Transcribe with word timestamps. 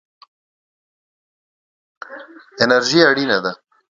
انرژي 2.63 2.99
اړینه 3.09 3.37
ده. 3.43 3.51